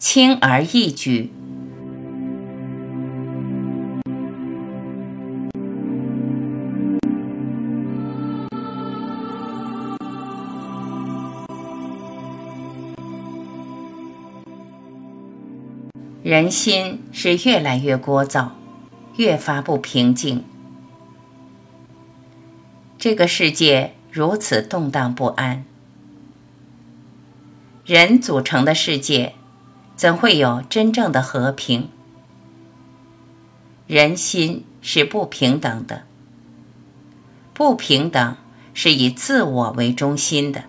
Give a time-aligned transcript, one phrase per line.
[0.00, 1.30] 轻而易举。
[16.22, 18.52] 人心是越来越聒噪，
[19.16, 20.42] 越发不平静。
[22.96, 25.64] 这个世界如此动荡不安，
[27.84, 29.34] 人组成的世界
[30.00, 31.90] 怎会有真正的和平？
[33.86, 36.04] 人心是不平等的，
[37.52, 38.34] 不平等
[38.72, 40.64] 是以自我为中心的，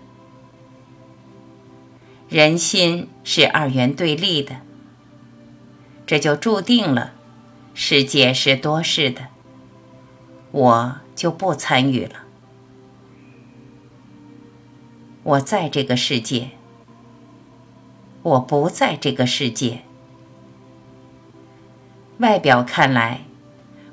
[2.28, 4.56] 人心是二元对立的。
[6.04, 7.14] 这就注定了，
[7.72, 9.28] 世界是多事的，
[10.50, 12.24] 我就不参与了。
[15.22, 16.50] 我在这个世界，
[18.22, 19.82] 我不在这个世界。
[22.18, 23.22] 外表看来，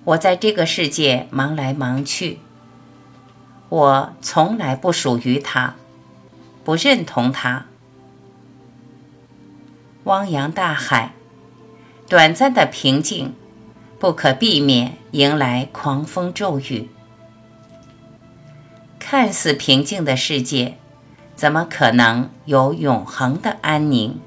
[0.04, 2.40] 我在这个世界忙来忙去，
[3.70, 5.76] 我从来不属于他，
[6.64, 7.66] 不认同他。
[10.04, 11.14] 汪洋大海。
[12.08, 13.36] 短暂的平静，
[14.00, 16.90] 不可避免迎来狂风骤雨。
[18.98, 20.80] 看似平静的世界，
[21.40, 24.20] 怎么可能有永恒的安宁？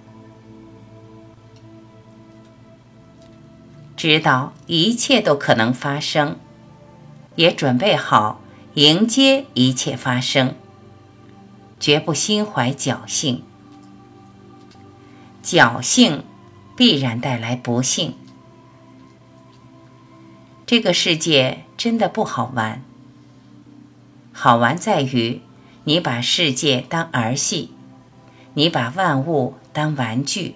[3.94, 6.38] 知道一切都可能发生，
[7.36, 8.40] 也准备好
[8.76, 10.54] 迎接一切发生，
[11.78, 13.44] 绝不心怀侥幸。
[15.44, 16.24] 侥幸。
[16.74, 18.14] 必然带来不幸。
[20.64, 22.82] 这个世界真的不好玩。
[24.32, 25.42] 好玩在于，
[25.84, 27.70] 你把世界当儿戏，
[28.54, 30.54] 你把万物当玩具。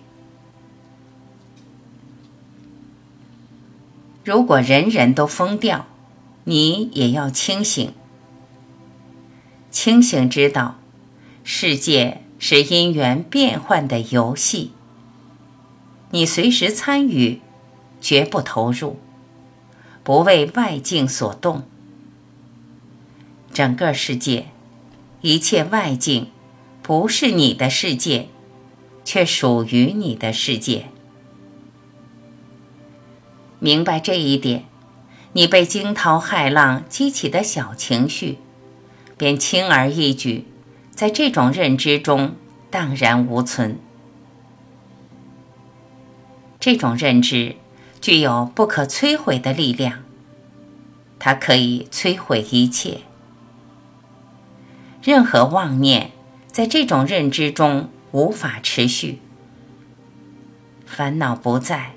[4.24, 5.86] 如果人人都疯掉，
[6.44, 7.92] 你也要清醒。
[9.70, 10.78] 清醒知道，
[11.44, 14.72] 世界是因缘变幻的游戏。
[16.10, 17.40] 你随时参与，
[18.00, 18.98] 绝不投入，
[20.04, 21.64] 不为外境所动。
[23.52, 24.46] 整个世界，
[25.26, 26.30] 一切外境，
[26.84, 28.28] 不是你的世界，
[29.04, 30.86] 却属于你的世界。
[33.58, 34.66] 明白这一点，
[35.32, 38.38] 你被惊涛骇浪激起的小情绪，
[39.18, 40.44] 便轻而易举，
[40.92, 42.36] 在这种认知中
[42.70, 43.80] 荡然无存。
[46.60, 47.56] 这种认知
[48.00, 50.04] 具有不可摧毁的力量，
[51.18, 53.00] 它可以摧毁一切。
[55.06, 56.10] 任何妄念
[56.48, 59.20] 在这种认知中无法持续，
[60.84, 61.92] 烦恼不在，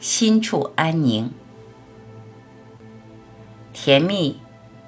[0.00, 1.30] 心处安宁，
[3.72, 4.40] 甜蜜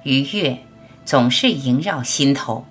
[0.02, 0.58] 愉悦
[1.04, 2.66] 总是萦绕心头。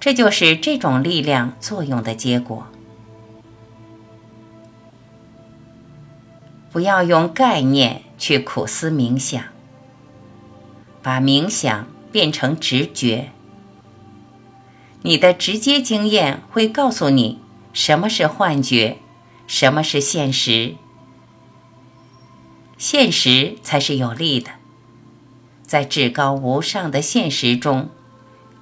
[0.00, 2.66] 这就是这种力量作用的结果。
[6.72, 9.44] 不要用概念去苦思冥想，
[11.00, 13.32] 把冥想变成直觉。
[15.02, 17.38] 你的直接经验会告诉你
[17.72, 18.98] 什么是幻觉，
[19.46, 20.74] 什么是现实。
[22.76, 24.50] 现实才是有利的，
[25.62, 27.88] 在至高无上的现实中，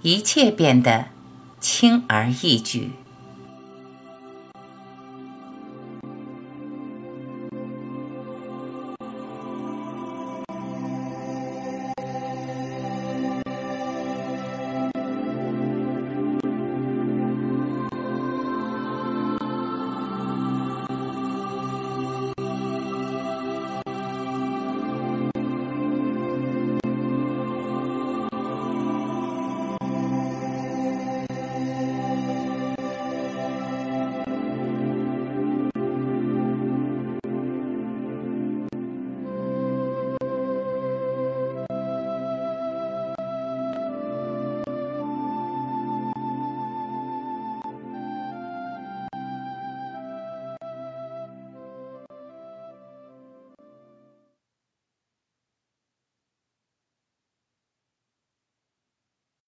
[0.02, 1.06] 一切变得
[1.60, 2.92] 轻而易举。